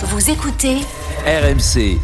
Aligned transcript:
Vous 0.00 0.30
écoutez 0.30 0.76
RMC. 1.26 1.98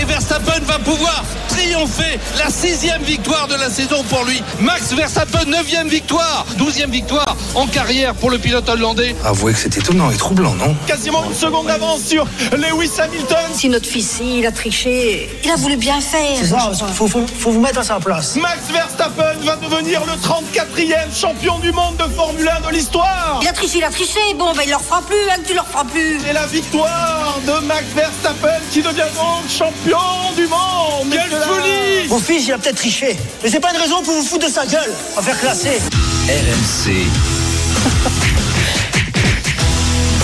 Et 0.00 0.04
Verstappen 0.04 0.60
va 0.66 0.78
pouvoir 0.78 1.24
triompher. 1.48 2.18
La 2.38 2.50
sixième 2.50 3.02
victoire 3.02 3.48
de 3.48 3.54
la 3.54 3.70
saison 3.70 4.02
pour 4.10 4.24
lui. 4.24 4.42
Max 4.60 4.92
Verstappen, 4.92 5.44
neuvième 5.46 5.88
victoire. 5.88 6.44
Douzième 6.56 6.90
victoire 6.90 7.36
en 7.54 7.66
carrière 7.66 8.14
pour 8.14 8.30
le 8.30 8.38
pilote 8.38 8.68
hollandais. 8.68 9.16
Avouez 9.24 9.52
que 9.54 9.58
c'est 9.58 9.76
étonnant 9.76 10.10
et 10.10 10.16
troublant, 10.16 10.54
non? 10.54 10.76
Quasiment 10.86 11.24
une 11.24 11.34
seconde 11.34 11.68
d'avance 11.68 12.02
sur 12.02 12.26
Lewis 12.52 12.90
Hamilton. 12.98 13.38
Si 13.54 13.68
notre 13.68 13.86
fils, 13.86 14.20
il 14.20 14.44
a 14.46 14.52
triché, 14.52 15.30
il 15.42 15.50
a 15.50 15.56
voulu 15.56 15.76
bien 15.76 16.00
faire. 16.00 16.36
C'est 16.40 16.46
ça, 16.46 16.70
faut, 16.94 17.08
faut, 17.08 17.24
faut 17.26 17.52
vous 17.52 17.60
mettre 17.60 17.78
à 17.78 17.84
sa 17.84 17.98
place. 17.98 18.36
Max 18.36 18.58
Verstappen 18.70 19.34
va 19.44 19.56
devenir 19.56 20.02
le 20.04 20.12
34e 20.12 21.18
champion 21.18 21.58
du 21.60 21.72
monde 21.72 21.96
de 21.96 22.14
Formule 22.14 22.50
1 22.64 22.68
de 22.68 22.74
l'histoire. 22.74 23.38
Il 23.40 23.48
a 23.48 23.52
triché, 23.52 23.78
il 23.78 23.84
a 23.84 23.90
triché. 23.90 24.20
Bon, 24.38 24.52
ben 24.54 24.62
il 24.64 24.70
leur 24.70 24.82
fera 24.82 25.00
plus, 25.00 25.16
hein, 25.30 25.40
tu 25.46 25.54
leur 25.54 25.66
feras 25.66 25.84
plus. 25.84 26.18
Et 26.28 26.32
la 26.34 26.46
victoire 26.46 27.38
de 27.46 27.64
Max 27.66 27.84
Verstappen 27.94 28.60
qui 28.70 28.82
devient 28.82 29.08
donc 29.16 29.48
champion 29.48 29.85
du 29.86 30.46
monde. 30.48 31.10
Quelle 31.12 31.30
folie 31.30 32.08
Mon 32.08 32.18
fils, 32.18 32.46
il 32.46 32.52
a 32.52 32.58
peut-être 32.58 32.76
triché. 32.76 33.16
Mais 33.42 33.50
c'est 33.50 33.60
pas 33.60 33.70
une 33.72 33.80
raison 33.80 34.02
pour 34.02 34.14
vous 34.14 34.22
foutre 34.22 34.46
de 34.46 34.52
sa 34.52 34.66
gueule. 34.66 34.92
On 35.16 35.20
va 35.20 35.22
faire 35.22 35.38
classer. 35.40 35.80
RMC. 36.28 37.06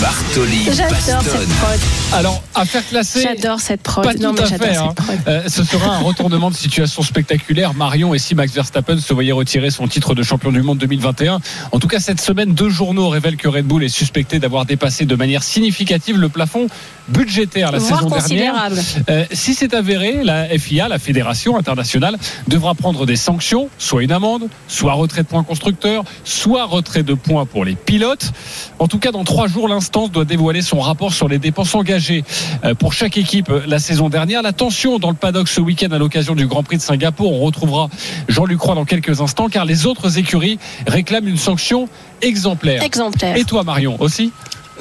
Bartoli 0.01 0.65
J'adore 0.71 0.97
cette 0.99 1.15
Bastonne. 1.15 1.47
prod. 1.61 1.79
Alors, 2.13 2.43
à 2.53 2.65
faire 2.65 2.87
classer. 2.87 3.23
J'adore 3.23 3.59
cette 3.59 3.81
prod. 3.81 4.03
Pas 4.03 4.13
non, 4.13 4.29
tout 4.29 4.35
mais 4.35 4.41
à 4.43 4.45
j'adore 4.45 4.67
fait. 4.67 4.73
cette 5.07 5.09
hein. 5.09 5.23
Euh, 5.27 5.43
ce 5.47 5.63
sera 5.63 5.95
un 5.95 5.99
retournement 5.99 6.51
de 6.51 6.55
situation 6.55 7.01
spectaculaire. 7.01 7.73
Marion 7.73 8.13
et 8.13 8.19
si 8.19 8.35
Max 8.35 8.53
Verstappen 8.53 8.99
se 8.99 9.13
voyaient 9.13 9.31
retirer 9.31 9.71
son 9.71 9.87
titre 9.87 10.13
de 10.13 10.21
champion 10.21 10.51
du 10.51 10.61
monde 10.61 10.77
2021. 10.77 11.39
En 11.71 11.79
tout 11.79 11.87
cas, 11.87 11.99
cette 11.99 12.21
semaine, 12.21 12.53
deux 12.53 12.69
journaux 12.69 13.09
révèlent 13.09 13.37
que 13.37 13.47
Red 13.47 13.65
Bull 13.65 13.83
est 13.83 13.89
suspecté 13.89 14.39
d'avoir 14.39 14.65
dépassé 14.65 15.05
de 15.05 15.15
manière 15.15 15.41
significative 15.43 16.17
le 16.17 16.29
plafond 16.29 16.67
budgétaire 17.09 17.71
la 17.71 17.79
saison 17.79 18.07
dernière. 18.07 18.69
Euh, 19.09 19.25
si 19.31 19.55
c'est 19.55 19.73
avéré, 19.73 20.23
la 20.23 20.47
FIA, 20.57 20.87
la 20.87 20.99
Fédération 20.99 21.57
internationale, 21.57 22.17
devra 22.47 22.75
prendre 22.75 23.05
des 23.05 23.15
sanctions, 23.15 23.69
soit 23.77 24.03
une 24.03 24.11
amende, 24.11 24.47
soit 24.67 24.93
retrait 24.93 25.23
de 25.23 25.27
points 25.27 25.43
constructeurs, 25.43 26.03
soit 26.23 26.65
retrait 26.65 27.03
de 27.03 27.13
points 27.15 27.45
pour 27.45 27.65
les 27.65 27.75
pilotes. 27.75 28.31
En 28.79 28.87
tout 28.87 28.99
cas, 28.99 29.11
dans 29.11 29.23
trois 29.23 29.47
jours, 29.47 29.67
l'instance 29.67 30.11
doit 30.11 30.25
dévoiler 30.25 30.61
son 30.61 30.79
rapport 30.79 31.13
sur 31.13 31.27
les 31.27 31.39
dépenses 31.39 31.73
engagées 31.75 32.02
euh, 32.11 32.73
pour 32.75 32.93
chaque 32.93 33.17
équipe 33.17 33.49
euh, 33.49 33.61
la 33.67 33.79
saison 33.79 34.09
dernière. 34.09 34.41
La 34.41 34.53
tension 34.53 34.99
dans 34.99 35.09
le 35.09 35.15
paddock 35.15 35.47
ce 35.47 35.61
week-end 35.61 35.91
à 35.91 35.97
l'occasion 35.97 36.35
du 36.35 36.47
Grand 36.47 36.63
Prix 36.63 36.77
de 36.77 36.81
Singapour. 36.81 37.33
On 37.33 37.45
retrouvera 37.45 37.89
Jean-Luc 38.27 38.57
Croix 38.57 38.75
dans 38.75 38.85
quelques 38.85 39.21
instants, 39.21 39.49
car 39.49 39.65
les 39.65 39.85
autres 39.85 40.17
écuries 40.17 40.59
réclament 40.87 41.27
une 41.27 41.37
sanction 41.37 41.87
exemplaire. 42.21 42.83
Exemplaire. 42.83 43.37
Et 43.37 43.43
toi, 43.43 43.63
Marion, 43.63 43.97
aussi? 43.99 44.31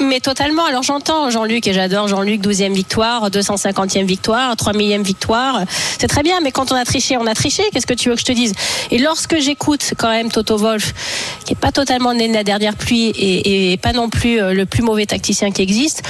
Mais 0.00 0.20
totalement. 0.20 0.64
Alors 0.64 0.82
j'entends 0.82 1.30
Jean-Luc 1.30 1.66
et 1.66 1.72
j'adore 1.72 2.08
Jean-Luc, 2.08 2.40
12e 2.42 2.72
victoire, 2.72 3.30
250e 3.30 4.04
victoire, 4.04 4.56
3 4.56 4.72
millième 4.72 5.02
victoire. 5.02 5.60
C'est 5.98 6.08
très 6.08 6.22
bien, 6.22 6.40
mais 6.40 6.50
quand 6.50 6.72
on 6.72 6.76
a 6.76 6.84
triché, 6.84 7.16
on 7.16 7.26
a 7.26 7.34
triché. 7.34 7.62
Qu'est-ce 7.72 7.86
que 7.86 7.94
tu 7.94 8.08
veux 8.08 8.14
que 8.14 8.20
je 8.20 8.26
te 8.26 8.32
dise? 8.32 8.52
Et 8.90 8.98
lorsque 8.98 9.38
j'écoute 9.38 9.92
quand 9.98 10.08
même 10.08 10.30
Toto 10.30 10.56
Wolf, 10.56 10.94
qui 11.44 11.52
est 11.52 11.56
pas 11.56 11.72
totalement 11.72 12.14
né 12.14 12.28
de 12.28 12.34
la 12.34 12.44
dernière 12.44 12.76
pluie 12.76 13.08
et, 13.10 13.72
et 13.72 13.76
pas 13.76 13.92
non 13.92 14.08
plus 14.08 14.40
euh, 14.40 14.54
le 14.54 14.66
plus 14.66 14.82
mauvais 14.82 15.06
tacticien 15.06 15.50
qui 15.50 15.62
existe, 15.62 16.02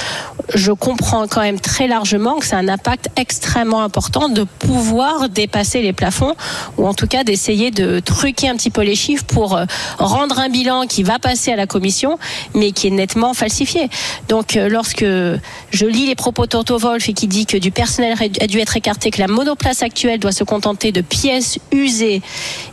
je 0.53 0.71
comprends 0.71 1.27
quand 1.27 1.41
même 1.41 1.59
très 1.59 1.87
largement 1.87 2.39
que 2.39 2.45
c'est 2.45 2.55
un 2.55 2.67
impact 2.67 3.09
extrêmement 3.15 3.83
important 3.83 4.29
de 4.29 4.43
pouvoir 4.43 5.29
dépasser 5.29 5.81
les 5.81 5.93
plafonds 5.93 6.35
ou 6.77 6.87
en 6.87 6.93
tout 6.93 7.07
cas 7.07 7.23
d'essayer 7.23 7.71
de 7.71 7.99
truquer 7.99 8.49
un 8.49 8.55
petit 8.55 8.69
peu 8.69 8.81
les 8.81 8.95
chiffres 8.95 9.25
pour 9.25 9.55
euh, 9.55 9.65
rendre 9.97 10.39
un 10.39 10.49
bilan 10.49 10.85
qui 10.87 11.03
va 11.03 11.19
passer 11.19 11.51
à 11.51 11.55
la 11.55 11.67
commission 11.67 12.17
mais 12.53 12.71
qui 12.71 12.87
est 12.87 12.91
nettement 12.91 13.33
falsifié. 13.33 13.72
Donc 14.27 14.55
euh, 14.55 14.69
lorsque 14.69 15.03
je 15.03 15.85
lis 15.85 16.05
les 16.05 16.15
propos 16.15 16.43
de 16.43 16.49
Toto 16.49 16.77
Wolf 16.77 17.09
et 17.09 17.13
qui 17.13 17.27
dit 17.27 17.45
que 17.45 17.57
du 17.57 17.71
personnel 17.71 18.15
a 18.19 18.47
dû 18.47 18.59
être 18.59 18.77
écarté, 18.77 19.11
que 19.11 19.19
la 19.19 19.27
monoplace 19.27 19.81
actuelle 19.81 20.19
doit 20.19 20.31
se 20.31 20.43
contenter 20.43 20.91
de 20.91 21.01
pièces 21.01 21.59
usées 21.71 22.21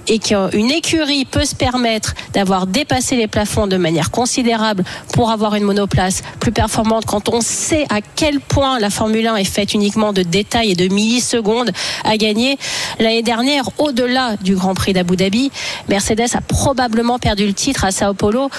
et 0.08 0.18
qu'une 0.18 0.70
écurie 0.70 1.24
peut 1.24 1.44
se 1.44 1.54
permettre 1.54 2.14
d'avoir 2.32 2.66
dépassé 2.66 3.16
les 3.16 3.28
plafonds 3.28 3.66
de 3.66 3.76
manière 3.76 4.10
considérable 4.10 4.84
pour 5.12 5.30
avoir 5.30 5.54
une 5.54 5.64
monoplace 5.64 6.22
plus 6.40 6.52
performante 6.52 7.06
quand 7.06 7.28
on 7.28 7.40
sait 7.40 7.86
à 7.90 8.00
quel 8.00 8.40
point 8.40 8.78
la 8.78 8.90
Formule 8.90 9.26
1 9.26 9.36
est 9.36 9.44
faite 9.44 9.74
uniquement 9.74 10.12
de 10.12 10.22
détails 10.22 10.72
et 10.72 10.74
de 10.74 10.92
millisecondes 10.92 11.70
à 12.04 12.16
gagner. 12.16 12.58
L'année 12.98 13.22
dernière, 13.22 13.64
au-delà 13.78 14.36
du 14.36 14.54
Grand 14.54 14.74
Prix 14.74 14.92
d'Abu 14.92 15.16
Dhabi, 15.16 15.50
Mercedes 15.88 16.34
a 16.34 16.40
probablement 16.40 17.18
perdu 17.18 17.46
le 17.46 17.54
titre 17.54 17.84
à 17.84 17.92
Sao 17.92 18.14
Paulo 18.14 18.50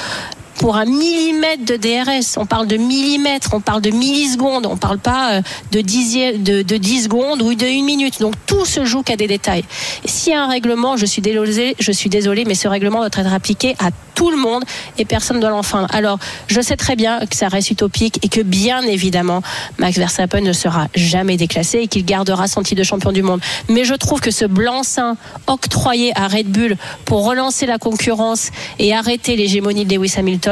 pour 0.61 0.77
un 0.77 0.85
millimètre 0.85 1.65
de 1.65 1.75
DRS. 1.75 2.37
On 2.37 2.45
parle 2.45 2.67
de 2.67 2.77
millimètres, 2.77 3.49
on 3.53 3.61
parle 3.61 3.81
de 3.81 3.89
millisecondes, 3.89 4.67
on 4.67 4.77
parle 4.77 4.99
pas 4.99 5.33
euh, 5.33 5.41
de, 5.71 5.81
dixième, 5.81 6.43
de, 6.43 6.61
de 6.61 6.77
10 6.77 7.05
secondes 7.05 7.41
ou 7.41 7.55
de 7.55 7.65
une 7.65 7.83
minute. 7.83 8.21
Donc 8.21 8.35
tout 8.45 8.63
se 8.65 8.85
joue 8.85 9.01
qu'à 9.01 9.15
des 9.15 9.27
détails. 9.27 9.65
S'il 10.05 10.33
y 10.33 10.35
a 10.35 10.43
un 10.43 10.47
règlement, 10.47 10.97
je 10.97 11.07
suis 11.07 11.23
désolé, 11.23 11.75
je 11.79 11.91
suis 11.91 12.11
désolé, 12.11 12.45
mais 12.45 12.53
ce 12.53 12.67
règlement 12.67 12.99
doit 12.99 13.07
être 13.07 13.33
appliqué 13.33 13.75
à 13.79 13.89
tout 14.13 14.29
le 14.29 14.37
monde 14.37 14.63
et 14.99 15.05
personne 15.05 15.37
ne 15.37 15.41
doit 15.41 15.49
l'enfreindre. 15.49 15.87
Alors, 15.91 16.19
je 16.45 16.61
sais 16.61 16.77
très 16.77 16.95
bien 16.95 17.25
que 17.25 17.35
ça 17.35 17.47
reste 17.47 17.71
utopique 17.71 18.19
et 18.23 18.29
que 18.29 18.41
bien 18.41 18.83
évidemment, 18.83 19.41
Max 19.79 19.97
Verstappen 19.97 20.41
ne 20.41 20.53
sera 20.53 20.89
jamais 20.93 21.37
déclassé 21.37 21.79
et 21.79 21.87
qu'il 21.87 22.05
gardera 22.05 22.47
son 22.47 22.61
titre 22.61 22.79
de 22.79 22.83
champion 22.83 23.11
du 23.11 23.23
monde. 23.23 23.41
Mais 23.67 23.83
je 23.83 23.95
trouve 23.95 24.21
que 24.21 24.29
ce 24.29 24.45
blanc-seing 24.45 25.15
octroyé 25.47 26.11
à 26.15 26.27
Red 26.27 26.47
Bull 26.47 26.77
pour 27.05 27.25
relancer 27.25 27.65
la 27.65 27.79
concurrence 27.79 28.51
et 28.77 28.93
arrêter 28.93 29.35
l'hégémonie 29.35 29.85
de 29.85 29.95
Lewis 29.95 30.13
Hamilton, 30.17 30.50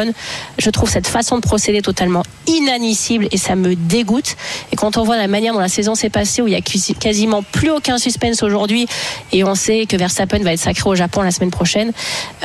je 0.57 0.69
trouve 0.69 0.89
cette 0.89 1.07
façon 1.07 1.37
de 1.37 1.41
procéder 1.41 1.81
totalement 1.81 2.23
inadmissible 2.47 3.27
et 3.31 3.37
ça 3.37 3.55
me 3.55 3.75
dégoûte. 3.75 4.35
Et 4.71 4.75
quand 4.75 4.97
on 4.97 5.03
voit 5.03 5.17
la 5.17 5.27
manière 5.27 5.53
dont 5.53 5.59
la 5.59 5.67
saison 5.69 5.95
s'est 5.95 6.09
passée, 6.09 6.41
où 6.41 6.47
il 6.47 6.53
y 6.53 6.55
a 6.55 6.61
quasi- 6.61 6.93
quasiment 6.95 7.43
plus 7.43 7.69
aucun 7.69 7.97
suspense 7.97 8.43
aujourd'hui, 8.43 8.87
et 9.31 9.43
on 9.43 9.55
sait 9.55 9.85
que 9.85 9.95
Verstappen 9.97 10.39
va 10.39 10.53
être 10.53 10.59
sacré 10.59 10.89
au 10.89 10.95
Japon 10.95 11.21
la 11.21 11.31
semaine 11.31 11.51
prochaine, 11.51 11.91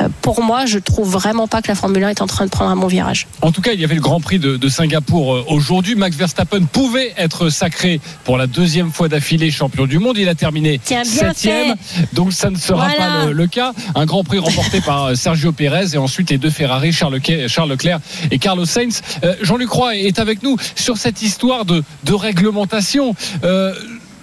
euh, 0.01 0.07
pour 0.21 0.41
moi, 0.43 0.65
je 0.65 0.79
trouve 0.79 1.09
vraiment 1.09 1.47
pas 1.47 1.61
que 1.61 1.67
la 1.67 1.75
Formule 1.75 2.03
1 2.03 2.09
est 2.09 2.21
en 2.21 2.27
train 2.27 2.45
de 2.45 2.49
prendre 2.51 2.71
un 2.71 2.75
bon 2.75 2.87
virage. 2.87 3.27
En 3.41 3.51
tout 3.51 3.61
cas, 3.61 3.71
il 3.73 3.79
y 3.79 3.83
avait 3.83 3.95
le 3.95 4.01
Grand 4.01 4.19
Prix 4.21 4.39
de, 4.39 4.57
de 4.57 4.69
Singapour 4.69 5.33
euh, 5.33 5.45
aujourd'hui. 5.47 5.95
Max 5.95 6.15
Verstappen 6.15 6.63
pouvait 6.63 7.13
être 7.17 7.49
sacré 7.49 7.99
pour 8.23 8.37
la 8.37 8.47
deuxième 8.47 8.91
fois 8.91 9.07
d'affilée 9.09 9.51
champion 9.51 9.85
du 9.85 9.99
monde. 9.99 10.17
Il 10.17 10.29
a 10.29 10.35
terminé 10.35 10.79
Tiens, 10.83 11.03
septième, 11.03 11.75
donc 12.13 12.33
ça 12.33 12.49
ne 12.49 12.57
sera 12.57 12.87
Voilà. 12.89 13.11
pas 13.21 13.25
le, 13.27 13.31
le 13.33 13.47
cas. 13.47 13.73
Un 13.95 14.05
Grand 14.05 14.23
Prix 14.23 14.39
remporté 14.39 14.81
par 14.81 15.05
euh, 15.05 15.15
Sergio 15.15 15.51
Pérez 15.51 15.93
et 15.93 15.97
ensuite 15.97 16.29
les 16.29 16.37
deux 16.37 16.49
Ferrari, 16.49 16.91
Charles, 16.91 17.15
Leclerc- 17.15 17.34
Charles 17.47 17.71
Leclerc 17.71 17.99
et 18.31 18.39
Carlos 18.39 18.65
Sainz. 18.65 19.01
Euh, 19.23 19.35
Jean-Luc 19.41 19.69
Roy 19.69 19.97
est 19.97 20.19
avec 20.19 20.43
nous 20.43 20.57
sur 20.75 20.97
cette 20.97 21.21
histoire 21.21 21.65
de, 21.65 21.83
réglementation. 22.09 23.15
Euh, 23.43 23.73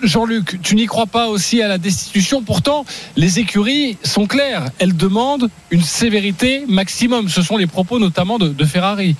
Jean-Luc, 0.03 0.61
tu 0.62 0.75
n'y 0.75 0.87
crois 0.87 1.06
pas 1.06 1.28
aussi 1.28 1.62
à 1.62 1.69
la 1.69 1.78
destitution 1.78 2.43
Pourtant, 2.43 2.84
les 3.17 3.39
écuries 3.39 3.97
sont 4.03 4.27
claires. 4.27 4.71
Elles 4.78 4.97
demandent 4.97 5.49
une 5.71 5.83
sévérité 5.83 6.65
maximum. 6.67 7.28
Ce 7.28 7.43
sont 7.43 7.56
les 7.56 7.67
propos 7.67 7.99
notamment 7.99 8.39
de 8.39 8.65
Ferrari. 8.65 9.17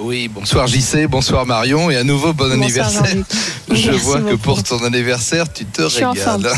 Oui, 0.00 0.28
bonsoir 0.28 0.68
JC, 0.68 1.08
bonsoir 1.08 1.44
Marion 1.44 1.90
et 1.90 1.96
à 1.96 2.04
nouveau 2.04 2.32
bon 2.32 2.44
Bonsoir, 2.44 2.62
anniversaire. 2.62 3.04
Je 3.70 3.90
Merci 3.90 4.04
vois 4.04 4.20
que 4.20 4.34
pour 4.36 4.62
ton 4.62 4.82
anniversaire, 4.84 5.52
tu 5.52 5.64
te 5.66 5.88
Je 5.88 6.04
régales. 6.04 6.48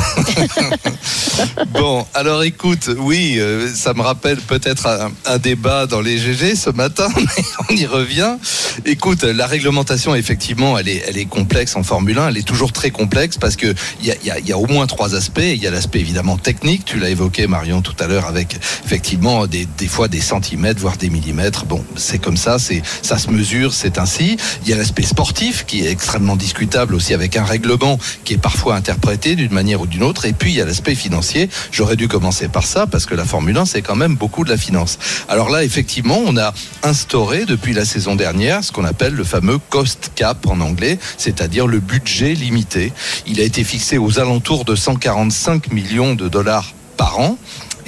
bon, 1.72 2.06
alors 2.14 2.42
écoute, 2.44 2.90
oui, 2.98 3.36
euh, 3.38 3.68
ça 3.74 3.94
me 3.94 4.02
rappelle 4.02 4.36
peut-être 4.36 4.86
un, 4.86 5.10
un 5.26 5.38
débat 5.38 5.86
dans 5.86 6.00
les 6.02 6.18
GG 6.18 6.54
ce 6.54 6.70
matin, 6.70 7.08
mais 7.16 7.42
on 7.68 7.74
y 7.74 7.86
revient. 7.86 8.36
Écoute, 8.84 9.22
la 9.24 9.46
réglementation, 9.46 10.14
effectivement, 10.14 10.78
elle 10.78 10.88
est, 10.88 11.02
elle 11.08 11.16
est 11.18 11.24
complexe 11.24 11.74
en 11.76 11.82
Formule 11.82 12.18
1, 12.18 12.28
elle 12.28 12.36
est 12.38 12.46
toujours 12.46 12.72
très 12.72 12.90
complexe 12.90 13.38
parce 13.38 13.56
que 13.56 13.74
il 14.00 14.06
y 14.06 14.10
a, 14.12 14.14
y 14.22 14.30
a- 14.30 14.38
il 14.38 14.46
y 14.46 14.52
a 14.52 14.58
au 14.58 14.66
moins 14.66 14.86
trois 14.86 15.14
aspects. 15.14 15.40
Il 15.42 15.56
y 15.62 15.66
a 15.66 15.70
l'aspect 15.70 15.98
évidemment 16.00 16.36
technique, 16.36 16.84
tu 16.84 16.98
l'as 17.00 17.08
évoqué 17.10 17.46
Marion 17.46 17.80
tout 17.82 17.96
à 17.98 18.06
l'heure 18.06 18.26
avec 18.26 18.56
effectivement 18.84 19.46
des, 19.46 19.66
des 19.78 19.88
fois 19.88 20.08
des 20.08 20.20
centimètres, 20.20 20.80
voire 20.80 20.96
des 20.98 21.10
millimètres. 21.10 21.64
Bon, 21.64 21.82
c'est 21.96 22.18
comme 22.18 22.36
ça, 22.36 22.58
c'est 22.58 22.82
ça 23.02 23.18
se 23.18 23.29
mesure, 23.30 23.72
c'est 23.72 23.98
ainsi. 23.98 24.36
Il 24.62 24.68
y 24.68 24.72
a 24.72 24.76
l'aspect 24.76 25.02
sportif 25.02 25.64
qui 25.66 25.86
est 25.86 25.90
extrêmement 25.90 26.36
discutable 26.36 26.94
aussi 26.94 27.14
avec 27.14 27.36
un 27.36 27.44
règlement 27.44 27.98
qui 28.24 28.34
est 28.34 28.38
parfois 28.38 28.76
interprété 28.76 29.34
d'une 29.34 29.52
manière 29.52 29.80
ou 29.80 29.86
d'une 29.86 30.02
autre. 30.02 30.24
Et 30.24 30.32
puis 30.32 30.52
il 30.52 30.56
y 30.56 30.60
a 30.60 30.64
l'aspect 30.64 30.94
financier. 30.94 31.48
J'aurais 31.72 31.96
dû 31.96 32.08
commencer 32.08 32.48
par 32.48 32.64
ça 32.64 32.86
parce 32.86 33.06
que 33.06 33.14
la 33.14 33.24
Formule 33.24 33.56
1 33.56 33.64
c'est 33.64 33.82
quand 33.82 33.96
même 33.96 34.16
beaucoup 34.16 34.44
de 34.44 34.50
la 34.50 34.56
finance. 34.56 34.98
Alors 35.28 35.50
là, 35.50 35.64
effectivement, 35.64 36.20
on 36.24 36.36
a 36.36 36.52
instauré 36.82 37.44
depuis 37.44 37.72
la 37.72 37.84
saison 37.84 38.16
dernière 38.16 38.62
ce 38.62 38.72
qu'on 38.72 38.84
appelle 38.84 39.14
le 39.14 39.24
fameux 39.24 39.58
cost 39.58 40.12
cap 40.14 40.46
en 40.46 40.60
anglais, 40.60 40.98
c'est-à-dire 41.16 41.66
le 41.66 41.80
budget 41.80 42.34
limité. 42.34 42.92
Il 43.26 43.40
a 43.40 43.44
été 43.44 43.64
fixé 43.64 43.98
aux 43.98 44.18
alentours 44.18 44.64
de 44.64 44.74
145 44.74 45.72
millions 45.72 46.14
de 46.14 46.28
dollars 46.28 46.72
par 46.96 47.18
an. 47.18 47.38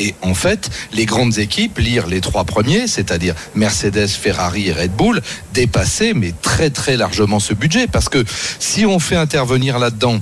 Et 0.02 0.16
en 0.20 0.34
fait, 0.34 0.68
les 0.92 1.06
grandes 1.06 1.38
équipes, 1.38 1.78
lire 1.78 2.08
les 2.08 2.20
trois 2.20 2.42
premiers, 2.42 2.88
c'est-à-dire 2.88 3.36
Mercedes, 3.54 4.08
Ferrari 4.08 4.68
et 4.68 4.72
Red 4.72 4.90
Bull, 4.90 5.22
dépassaient 5.54 6.12
mais 6.12 6.34
très 6.42 6.70
très 6.70 6.96
largement 6.96 7.38
ce 7.38 7.54
budget. 7.54 7.86
Parce 7.86 8.08
que 8.08 8.24
si 8.58 8.84
on 8.84 8.98
fait 8.98 9.14
intervenir 9.14 9.78
là-dedans 9.78 10.20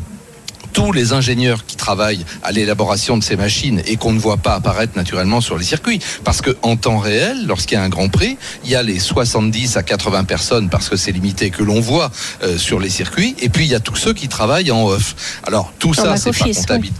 tous 0.75 0.93
les 0.93 1.13
ingénieurs 1.15 1.65
qui 1.65 1.77
travaillent 1.77 2.25
à 2.43 2.53
l'élaboration 2.53 3.17
de 3.17 3.25
ces 3.25 3.37
machines 3.37 3.83
et 3.87 3.97
qu'on 3.97 4.13
ne 4.13 4.19
voit 4.19 4.37
pas 4.37 4.55
apparaître 4.55 4.97
naturellement 4.97 5.41
sur 5.41 5.59
les 5.59 5.65
circuits. 5.65 5.99
Parce 6.25 6.43
que 6.43 6.57
en 6.63 6.77
temps 6.77 6.99
réel, 6.99 7.47
lorsqu'il 7.47 7.77
y 7.77 7.81
a 7.81 7.83
un 7.83 7.89
Grand 7.89 8.09
Prix, 8.09 8.37
il 8.65 8.71
y 8.71 8.75
a 8.75 8.83
les 8.83 9.01
70 9.01 9.79
à 9.79 9.83
80 9.83 10.25
personnes 10.25 10.69
parce 10.69 10.89
que 10.89 10.97
c'est 10.97 11.11
limité 11.11 11.51
que 11.51 11.63
l'on 11.63 11.81
voit 11.81 12.13
euh, 12.43 12.57
sur 12.57 12.79
les 12.79 12.91
circuits, 12.91 13.35
et 13.41 13.49
puis 13.49 13.65
il 13.65 13.71
y 13.71 13.75
a 13.75 13.81
tous 13.81 13.97
ceux 13.97 14.13
qui 14.13 14.29
travaillent 14.29 14.71
en 14.71 14.85
off. 14.85 15.41
Alors 15.45 15.73
tout 15.79 15.95
ça, 15.95 16.17
c'est 16.17 16.31
pas 16.39 16.45
comptabilisé. 16.45 16.95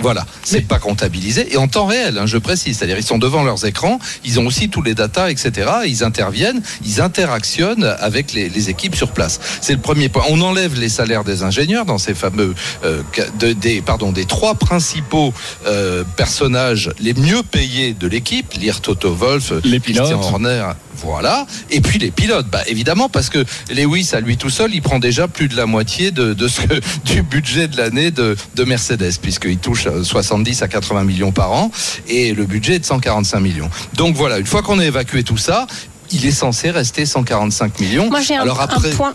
Voilà, 0.00 0.24
c'est 0.44 0.60
pas 0.66 0.78
comptabilisé 0.78 1.52
et 1.52 1.56
en 1.56 1.66
temps 1.68 1.86
réel, 1.86 2.18
hein, 2.18 2.26
je 2.26 2.38
précise. 2.38 2.78
C'est-à-dire 2.78 2.98
ils 2.98 3.04
sont 3.04 3.18
devant 3.18 3.42
leurs 3.42 3.64
écrans, 3.66 3.98
ils 4.24 4.38
ont 4.38 4.46
aussi 4.46 4.68
tous 4.68 4.82
les 4.82 4.94
datas, 4.94 5.30
etc. 5.30 5.70
Ils 5.86 6.04
interviennent, 6.04 6.62
ils 6.84 7.00
interactionnent 7.00 7.84
avec 7.98 8.32
les, 8.32 8.48
les 8.48 8.70
équipes 8.70 8.94
sur 8.94 9.10
place. 9.12 9.40
C'est 9.60 9.72
le 9.74 9.80
premier 9.80 10.08
point. 10.08 10.22
On 10.28 10.40
enlève 10.40 10.78
les 10.78 10.88
salaires 10.88 11.24
des 11.24 11.42
ingénieurs 11.42 11.84
dans 11.84 11.98
ces 11.98 12.14
fameux 12.14 12.54
euh, 12.84 13.02
de- 13.40 13.52
des 13.52 13.80
pardon 13.82 14.12
des 14.12 14.24
trois 14.24 14.54
principaux 14.54 15.32
euh, 15.66 16.04
personnages 16.16 16.90
les 17.00 17.14
mieux 17.14 17.42
payés 17.42 17.92
de 17.94 18.06
l'équipe, 18.06 18.52
lire 18.54 18.80
Toto 18.80 19.12
Wolf, 19.14 19.52
Les 19.64 19.80
Christian 19.80 20.04
pilotes. 20.04 20.24
Horner, 20.24 20.64
voilà. 21.02 21.46
Et 21.70 21.80
puis 21.80 21.98
les 21.98 22.10
pilotes, 22.10 22.46
bah 22.48 22.62
évidemment 22.66 23.08
parce 23.08 23.28
que 23.28 23.44
Lewis 23.70 24.10
à 24.12 24.20
lui 24.20 24.36
tout 24.36 24.50
seul, 24.50 24.74
il 24.74 24.82
prend 24.82 24.98
déjà 24.98 25.28
plus 25.28 25.48
de 25.48 25.56
la 25.56 25.66
moitié 25.66 26.10
de, 26.10 26.34
de 26.34 26.48
ce 26.48 26.62
que, 26.62 26.80
du 27.04 27.22
budget 27.22 27.68
de 27.68 27.76
l'année 27.76 28.10
de, 28.10 28.36
de 28.54 28.64
Mercedes 28.64 29.18
puisqu'il 29.20 29.58
touche 29.58 29.86
euh, 29.86 30.02
70 30.02 30.62
à 30.62 30.68
80 30.68 31.04
millions 31.04 31.32
par 31.32 31.52
an 31.52 31.70
et 32.08 32.32
le 32.32 32.44
budget 32.46 32.74
est 32.74 32.78
de 32.80 32.84
145 32.84 33.40
millions. 33.40 33.70
Donc 33.94 34.16
voilà, 34.16 34.38
une 34.38 34.46
fois 34.46 34.62
qu'on 34.62 34.78
a 34.78 34.84
évacué 34.84 35.22
tout 35.22 35.36
ça, 35.36 35.66
il 36.10 36.26
est 36.26 36.32
censé 36.32 36.70
rester 36.70 37.06
145 37.06 37.80
millions. 37.80 38.08
Moi, 38.08 38.20
j'ai 38.20 38.36
un, 38.36 38.42
Alors 38.42 38.60
un 38.60 38.64
après, 38.64 38.90
point. 38.90 39.14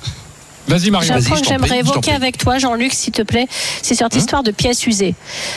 Vas-y, 0.67 0.91
Marie. 0.91 1.05
J'ai 1.05 1.13
un 1.13 1.19
Vas-y, 1.19 1.27
point 1.27 1.37
je 1.37 1.41
que 1.41 1.47
t'en 1.47 1.55
prie, 1.55 1.67
j'aimerais 1.67 1.79
évoquer 1.79 2.11
avec 2.11 2.37
toi, 2.37 2.57
Jean-Luc, 2.57 2.93
s'il 2.93 3.11
te 3.11 3.21
plaît. 3.21 3.47
C'est 3.81 3.95
sur 3.95 4.05
cette 4.05 4.15
histoire 4.15 4.43
de 4.43 4.51
pièces 4.51 4.85
usées. 4.87 5.15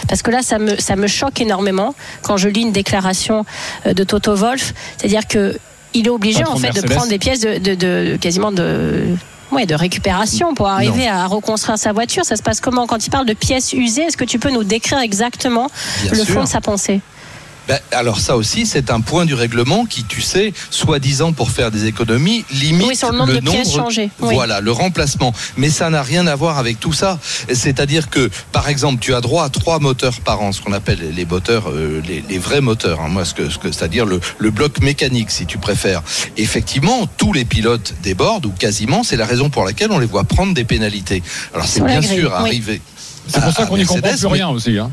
Parce 0.09 0.23
que 0.23 0.31
là, 0.31 0.43
ça 0.43 0.59
me, 0.59 0.79
ça 0.81 0.97
me 0.97 1.07
choque 1.07 1.41
énormément 1.41 1.95
quand 2.23 2.37
je 2.37 2.49
lis 2.49 2.63
une 2.63 2.73
déclaration 2.73 3.45
euh, 3.87 3.95
de 3.95 4.05
Toto 4.05 4.35
Wolf. 4.35 4.75
C'est-à-dire 4.97 5.27
que 5.29 5.59
il 5.99 6.07
est 6.07 6.11
obligé, 6.11 6.45
en 6.45 6.55
de 6.55 6.59
fait, 6.61 6.73
de 6.81 6.87
prendre 6.87 7.09
des 7.09 7.19
pièces 7.19 7.41
de, 7.41 7.59
de- 7.59 7.75
de- 7.75 8.17
quasiment 8.21 8.53
de. 8.53 9.05
Ouais, 9.53 9.65
de 9.65 9.77
récupération 9.77 10.55
pour 10.55 10.67
arriver 10.69 11.07
à 11.07 11.27
reconstruire 11.27 11.79
sa 11.79 11.93
voiture. 11.93 12.25
Ça 12.25 12.35
se 12.37 12.43
passe 12.43 12.61
comment? 12.61 12.87
Quand 12.89 13.07
il 13.07 13.11
parle 13.11 13.27
de 13.27 13.33
pièces 13.33 13.73
usées, 13.73 14.03
est-ce 14.03 14.17
que 14.17 14.25
tu 14.25 14.39
peux 14.41 14.51
nous 14.51 14.65
décrire 14.65 14.99
exactement 14.99 15.69
Bien 16.03 16.11
le 16.13 16.25
sûr. 16.25 16.35
fond 16.35 16.43
de 16.43 16.49
sa 16.49 16.61
pensée? 16.61 17.01
Ben, 17.69 17.79
alors 17.91 18.21
ça 18.21 18.37
aussi, 18.37 18.65
c'est 18.67 18.91
un 18.91 19.01
point 19.01 19.25
du 19.25 19.35
règlement 19.35 19.87
qui, 19.87 20.05
tu 20.05 20.21
sais, 20.21 20.53
soi-disant 20.71 21.33
pour 21.33 21.51
faire 21.51 21.71
des 21.71 21.87
économies, 21.87 22.45
limite 22.53 22.87
Oui, 22.87 22.97
sur 22.97 23.11
le 23.11 23.19
nombre 23.19 23.33
de 23.35 23.41
pièces 23.41 23.73
changées. 23.73 24.11
Oui. 24.21 24.35
Voilà, 24.35 24.61
le 24.61 24.71
remplacement. 24.71 25.33
Mais 25.57 25.69
ça 25.71 25.91
n'a 25.91 26.03
rien 26.03 26.27
à 26.29 26.37
voir 26.37 26.59
avec 26.59 26.79
tout 26.79 26.93
ça. 26.93 27.19
C'est-à-dire 27.53 28.09
que, 28.09 28.31
par 28.53 28.69
exemple, 28.69 29.01
tu 29.01 29.15
as 29.15 29.21
droit 29.21 29.45
à 29.45 29.49
trois 29.49 29.79
moteurs 29.81 30.21
par 30.21 30.41
an, 30.43 30.53
ce 30.53 30.61
qu'on 30.61 30.73
appelle 30.73 31.13
les 31.15 31.25
moteurs, 31.25 31.71
euh, 31.71 32.01
les, 32.07 32.23
les 32.29 32.39
vrais 32.39 32.61
moteurs. 32.61 33.01
hein. 33.01 33.09
moi, 33.09 33.25
ce 33.25 33.35
que, 33.35 33.51
ce 33.51 33.59
que 33.59 33.73
c'est-à-dire 33.73 34.07
le, 34.07 34.21
le 34.39 34.51
bloc 34.51 34.81
mécanique, 34.81 35.31
si 35.31 35.47
tu 35.47 35.59
préfères. 35.59 36.03
Effectivement, 36.37 37.07
tous 37.17 37.33
les 37.33 37.45
pilotes 37.45 37.95
débordent 38.03 38.47
ou 38.47 38.51
quasiment. 38.53 39.03
C'est 39.03 39.17
la 39.17 39.27
raison 39.27 39.51
pour 39.51 39.65
laquelle 39.65 39.91
on 39.91 39.99
les 39.99 40.07
voit 40.07 40.25
prendre 40.25 40.55
des 40.55 40.65
pénalités. 40.65 41.23
Alors 41.55 41.67
c'est 41.67 41.81
bien 41.83 42.01
grille, 42.01 42.19
sûr 42.21 42.31
oui. 42.31 42.49
arrivé. 42.49 42.81
C'est 43.29 43.41
pour 43.43 43.53
ça 43.53 43.63
à 43.63 43.67
qu'on 43.67 43.77
n'y 43.77 43.85
comprend 43.85 44.09
plus 44.09 44.23
mais- 44.23 44.29
rien 44.33 44.49
aussi. 44.51 44.79
Hein. 44.79 44.91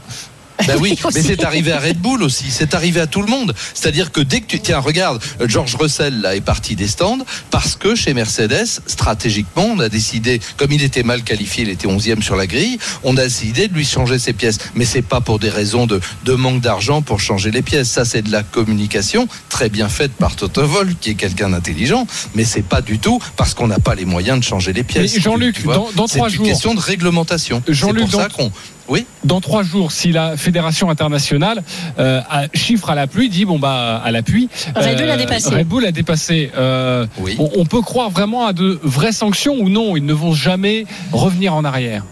Ben 0.68 0.78
oui, 0.80 0.98
mais 1.14 1.22
c'est 1.22 1.44
arrivé 1.44 1.72
à 1.72 1.80
Red 1.80 1.98
Bull 2.00 2.24
aussi, 2.24 2.46
c'est 2.50 2.74
arrivé 2.74 3.00
à 3.02 3.08
tout 3.08 3.22
le 3.22 3.28
monde. 3.28 3.54
C'est-à-dire 3.74 4.12
que 4.12 4.22
dès 4.22 4.42
que 4.42 4.48
tu 4.48 4.60
tiens, 4.60 4.80
regarde, 4.80 5.22
George 5.46 5.76
Russell 5.76 6.22
là 6.22 6.36
est 6.36 6.42
parti 6.42 6.76
des 6.76 6.88
stands 6.88 7.20
parce 7.52 7.76
que 7.76 7.96
chez 7.96 8.14
Mercedes, 8.14 8.66
stratégiquement, 8.88 9.66
on 9.66 9.80
a 9.80 9.90
décidé, 9.90 10.40
comme 10.58 10.72
il 10.72 10.84
était 10.84 11.04
mal 11.04 11.24
qualifié, 11.24 11.64
il 11.64 11.70
était 11.70 11.88
11e 11.88 12.22
sur 12.22 12.36
la 12.36 12.48
grille, 12.48 12.78
on 13.04 13.18
a 13.18 13.24
décidé 13.24 13.68
de 13.68 13.74
lui 13.74 13.86
changer 13.86 14.20
ses 14.20 14.34
pièces. 14.34 14.58
Mais 14.76 14.86
c'est 14.86 15.02
pas 15.02 15.22
pour 15.22 15.40
des 15.40 15.50
raisons 15.50 15.86
de, 15.88 16.00
de 16.26 16.34
manque 16.34 16.62
d'argent 16.62 17.02
pour 17.02 17.20
changer 17.20 17.52
les 17.52 17.62
pièces. 17.62 17.90
Ça, 17.90 18.06
c'est 18.06 18.22
de 18.22 18.32
la 18.32 18.44
communication 18.44 19.28
très 19.50 19.70
bien 19.70 19.90
faite 19.90 20.12
par 20.14 20.36
Toto 20.36 20.66
Wolff, 20.66 20.94
qui 21.02 21.12
est 21.12 21.16
quelqu'un 21.16 21.50
d'intelligent, 21.50 22.08
mais 22.36 22.44
c'est 22.46 22.62
pas 22.64 22.82
du 22.82 23.00
tout 23.00 23.20
parce 23.36 23.54
qu'on 23.54 23.68
n'a 23.68 23.80
pas 23.80 23.96
les 23.96 24.06
moyens 24.06 24.40
de 24.40 24.44
changer 24.44 24.74
les 24.74 24.84
pièces. 24.84 25.14
Mais 25.16 25.22
Jean-Luc, 25.22 25.64
dans- 25.66 25.90
dans 25.96 26.08
c'est 26.08 26.18
trois 26.18 26.30
une 26.30 26.36
jours- 26.36 26.46
question 26.46 26.74
de 26.74 26.80
réglementation. 26.80 27.62
C'est 27.66 27.74
Jean-Luc, 27.74 28.10
pour 28.10 28.22
ça 28.22 28.28
dans- 28.30 28.34
qu'on. 28.34 28.52
Oui. 28.90 29.06
Dans 29.24 29.40
trois 29.42 29.64
jours, 29.64 29.92
si 29.92 30.12
la 30.12 30.36
fédération 30.38 30.90
internationale 30.90 31.64
euh, 32.00 32.20
a- 32.30 32.46
chiffre 32.54 32.90
à 32.90 32.96
la 32.96 33.08
pluie, 33.08 33.30
dit 33.30 33.46
bon 33.46 33.58
bah 33.60 34.02
à 34.04 34.12
la 34.12 34.22
pluie. 34.24 34.50
Red 34.76 34.98
Bull 34.98 35.10
a 35.10 35.18
dépassé. 35.18 35.50
Red 35.56 35.68
Bull 35.68 35.86
a 35.86 35.92
dépassé. 35.92 36.52
euh, 36.58 37.06
Oui. 37.20 37.36
on, 37.40 37.50
on 37.58 37.66
peut 37.66 37.82
croire 37.82 38.10
vraiment 38.10 38.46
à 38.46 38.54
de 38.54 38.80
vraies 38.84 39.12
sanctions 39.14 39.56
ou 39.60 39.70
non 39.70 39.96
Ils 39.96 40.06
ne 40.06 40.14
vont 40.14 40.34
jamais 40.34 40.86
revenir 41.12 41.54
en 41.56 41.64
arrière. 41.64 42.04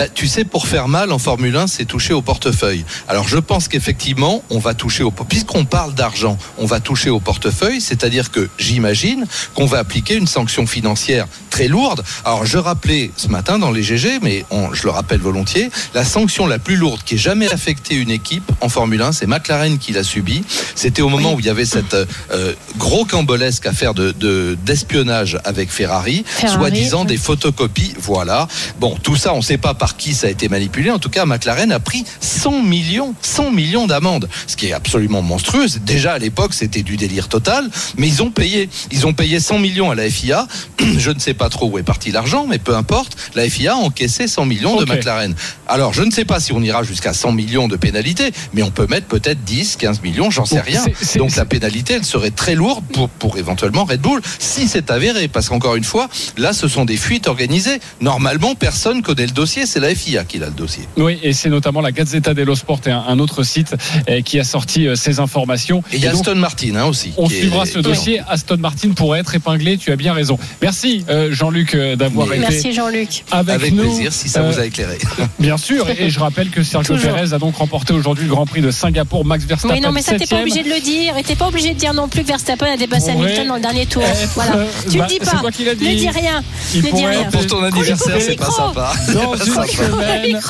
Bah, 0.00 0.06
tu 0.08 0.28
sais, 0.28 0.44
pour 0.44 0.66
faire 0.66 0.88
mal 0.88 1.12
en 1.12 1.18
Formule 1.18 1.54
1, 1.54 1.66
c'est 1.66 1.84
toucher 1.84 2.14
au 2.14 2.22
portefeuille. 2.22 2.86
Alors, 3.06 3.28
je 3.28 3.36
pense 3.36 3.68
qu'effectivement, 3.68 4.42
on 4.48 4.58
va 4.58 4.72
toucher 4.72 5.02
au 5.02 5.10
puisqu'on 5.10 5.66
parle 5.66 5.92
d'argent, 5.92 6.38
on 6.56 6.64
va 6.64 6.80
toucher 6.80 7.10
au 7.10 7.20
portefeuille, 7.20 7.82
c'est-à-dire 7.82 8.30
que 8.30 8.48
j'imagine 8.56 9.26
qu'on 9.54 9.66
va 9.66 9.76
appliquer 9.76 10.14
une 10.14 10.26
sanction 10.26 10.66
financière 10.66 11.26
très 11.50 11.68
lourde. 11.68 12.02
Alors, 12.24 12.46
je 12.46 12.56
rappelais 12.56 13.10
ce 13.18 13.28
matin 13.28 13.58
dans 13.58 13.70
les 13.70 13.82
GG, 13.82 14.20
mais 14.22 14.46
on- 14.50 14.72
je 14.72 14.84
le 14.84 14.90
rappelle 14.90 15.20
volontiers, 15.20 15.68
la 15.92 16.06
sanction 16.06 16.46
la 16.46 16.58
plus 16.58 16.76
lourde 16.76 17.02
qui 17.04 17.16
ait 17.16 17.18
jamais 17.18 17.52
affecté 17.52 17.94
une 17.94 18.10
équipe 18.10 18.50
en 18.62 18.70
Formule 18.70 19.02
1, 19.02 19.12
c'est 19.12 19.26
McLaren 19.26 19.76
qui 19.76 19.92
l'a 19.92 20.02
subi. 20.02 20.42
C'était 20.76 21.02
au 21.02 21.10
moment 21.10 21.34
où 21.34 21.40
il 21.40 21.44
y 21.44 21.50
avait 21.50 21.66
cette 21.66 21.92
euh, 22.32 22.54
gros 22.78 23.04
cambolesque 23.04 23.66
affaire 23.66 23.92
de 23.92 24.12
de- 24.12 24.56
d'espionnage 24.64 25.36
avec 25.44 25.70
Ferrari, 25.70 26.24
Ferrari, 26.26 26.54
soi-disant 26.58 27.00
oui. 27.02 27.08
des 27.08 27.16
photocopies. 27.18 27.92
Voilà. 28.00 28.48
Bon, 28.78 28.96
tout 29.02 29.16
ça, 29.16 29.34
on 29.34 29.38
ne 29.38 29.42
sait 29.42 29.58
pas 29.58 29.74
par 29.74 29.89
qui 29.96 30.14
ça 30.14 30.26
a 30.26 30.30
été 30.30 30.48
manipulé. 30.48 30.90
En 30.90 30.98
tout 30.98 31.10
cas, 31.10 31.26
McLaren 31.26 31.72
a 31.72 31.80
pris 31.80 32.04
100 32.20 32.62
millions, 32.62 33.14
100 33.22 33.50
millions 33.50 33.86
d'amendes, 33.86 34.28
ce 34.46 34.56
qui 34.56 34.66
est 34.66 34.72
absolument 34.72 35.22
monstrueux. 35.22 35.66
Déjà 35.84 36.14
à 36.14 36.18
l'époque, 36.18 36.54
c'était 36.54 36.82
du 36.82 36.96
délire 36.96 37.28
total, 37.28 37.70
mais 37.96 38.08
ils 38.08 38.22
ont 38.22 38.30
payé. 38.30 38.68
Ils 38.90 39.06
ont 39.06 39.12
payé 39.12 39.40
100 39.40 39.58
millions 39.58 39.90
à 39.90 39.94
la 39.94 40.08
FIA. 40.08 40.46
Je 40.98 41.10
ne 41.10 41.18
sais 41.18 41.34
pas 41.34 41.48
trop 41.48 41.68
où 41.70 41.78
est 41.78 41.82
parti 41.82 42.10
l'argent, 42.10 42.46
mais 42.48 42.58
peu 42.58 42.74
importe. 42.74 43.16
La 43.34 43.48
FIA 43.48 43.72
a 43.72 43.76
encaissé 43.76 44.26
100 44.26 44.44
millions 44.46 44.76
de 44.76 44.84
McLaren. 44.84 45.34
Alors, 45.68 45.92
je 45.92 46.02
ne 46.02 46.10
sais 46.10 46.24
pas 46.24 46.40
si 46.40 46.52
on 46.52 46.60
ira 46.62 46.82
jusqu'à 46.82 47.12
100 47.12 47.32
millions 47.32 47.68
de 47.68 47.76
pénalités, 47.76 48.32
mais 48.52 48.62
on 48.62 48.70
peut 48.70 48.86
mettre 48.88 49.06
peut-être 49.06 49.44
10, 49.44 49.76
15 49.76 50.02
millions, 50.02 50.30
j'en 50.30 50.44
sais 50.44 50.60
rien. 50.60 50.84
Donc 51.16 51.36
la 51.36 51.44
pénalité, 51.44 51.94
elle 51.94 52.04
serait 52.04 52.30
très 52.30 52.54
lourde 52.54 52.84
pour, 52.92 53.08
pour 53.08 53.38
éventuellement 53.38 53.84
Red 53.84 54.00
Bull, 54.00 54.20
si 54.38 54.68
c'est 54.68 54.90
avéré. 54.90 55.28
Parce 55.28 55.48
qu'encore 55.48 55.76
une 55.76 55.84
fois, 55.84 56.08
là, 56.36 56.52
ce 56.52 56.68
sont 56.68 56.84
des 56.84 56.96
fuites 56.96 57.28
organisées. 57.28 57.80
Normalement, 58.00 58.54
personne 58.54 59.02
connaît 59.02 59.26
le 59.26 59.32
dossier, 59.32 59.66
c'est 59.70 59.80
la 59.80 59.94
FIA 59.94 60.24
qui 60.24 60.36
a 60.42 60.46
le 60.46 60.50
dossier. 60.52 60.88
Oui, 60.96 61.18
et 61.22 61.32
c'est 61.32 61.48
notamment 61.48 61.80
la 61.80 61.92
Gazzetta 61.92 62.34
dello 62.34 62.54
Sport 62.54 62.80
et 62.86 62.90
un, 62.90 63.18
autre 63.18 63.42
site 63.42 63.74
euh, 64.08 64.20
qui 64.22 64.38
a 64.40 64.44
sorti 64.44 64.86
euh, 64.88 64.94
ces 64.96 65.20
informations. 65.20 65.82
Et 65.92 65.96
il 65.96 66.02
y 66.02 66.06
a 66.06 66.12
donc, 66.12 66.20
Aston 66.26 66.36
Martin 66.38 66.74
hein, 66.76 66.84
aussi. 66.86 67.12
On 67.16 67.28
est- 67.28 67.34
suivra 67.38 67.66
ce 67.66 67.78
dossier. 67.78 68.20
Aston 68.28 68.56
Martin 68.58 68.90
pourrait 68.92 69.20
être 69.20 69.34
épinglé. 69.34 69.76
Tu 69.78 69.92
as 69.92 69.96
bien 69.96 70.12
raison. 70.12 70.38
Merci 70.62 71.04
euh, 71.08 71.28
Jean-Luc 71.32 71.74
euh, 71.74 71.96
d'avoir 71.96 72.26
été 72.32 72.38
Merci 72.40 72.72
Jean-Luc. 72.72 73.24
avec, 73.30 73.54
Avec 73.54 73.72
nous. 73.74 73.82
plaisir, 73.84 74.12
si 74.12 74.28
ça 74.28 74.40
Euh, 74.40 74.50
vous 74.50 74.58
a 74.58 74.66
éclairé. 74.66 74.98
Bien 75.38 75.56
sûr, 75.56 75.88
et 75.88 76.10
je 76.10 76.20
rappelle 76.20 76.50
que 76.50 76.62
Sergio. 76.62 76.96
Perez 76.96 77.32
a 77.32 77.38
donc 77.38 77.56
remporté 77.56 77.92
aujourd'hui 77.92 78.24
le 78.24 78.30
Grand 78.30 78.46
Prix 78.46 78.60
de 78.60 78.70
Singapour. 78.70 79.24
Max 79.24 79.44
Verstappen 79.44 79.74
Oui, 79.74 79.80
non, 79.80 79.92
mais 79.92 80.02
ça, 80.02 80.16
t'es 80.18 80.26
pas 80.26 80.40
obligé 80.40 80.62
de 80.62 80.68
le 80.68 80.80
dire. 80.80 81.16
Et 81.16 81.22
t'es 81.22 81.36
pas 81.36 81.48
obligé 81.48 81.72
de 81.74 81.78
dire 81.78 81.94
non 81.94 82.08
plus 82.08 82.22
que 82.22 82.28
Verstappen 82.28 82.66
a 82.66 82.76
dépassé 82.76 83.10
Hamilton 83.10 83.48
dans 83.48 83.54
le 83.56 83.60
dernier 83.60 83.86
tour. 83.86 84.02
être, 84.02 84.30
Voilà. 84.34 84.56
euh, 84.56 84.66
Tu 84.90 84.98
bah, 84.98 85.06
le 85.08 85.14
dis 85.14 85.18
pas. 85.18 85.32
l'as 85.42 85.74
Ne 85.74 85.74
dis 85.96 86.08
rien. 86.08 86.42
Il 86.74 86.82
ne 86.84 86.90
dis 86.90 87.06
rien. 87.06 87.24
Pour 87.30 87.46
ton 87.46 87.62
anniversaire, 87.62 88.16
c'est 88.20 88.36
pas 88.36 88.50
sympa. 88.50 88.92
Dans 89.12 89.36
C'est 89.36 89.46
une 89.46 89.59
semaine, 89.66 90.40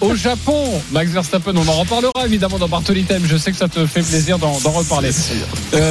au 0.00 0.14
Japon, 0.14 0.80
Max 0.92 1.10
Verstappen, 1.10 1.52
on 1.56 1.66
en 1.68 1.80
reparlera 1.80 2.26
évidemment 2.26 2.58
dans 2.58 2.68
Bartoli 2.68 3.04
Time. 3.04 3.22
Je 3.24 3.36
sais 3.36 3.50
que 3.52 3.56
ça 3.56 3.68
te 3.68 3.86
fait 3.86 4.02
plaisir 4.02 4.38
d'en 4.38 4.58
d'en 4.60 4.70
reparler. 4.70 5.10
Euh, 5.74 5.88